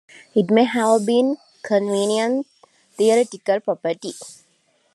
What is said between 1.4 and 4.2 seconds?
convenient theatrical property.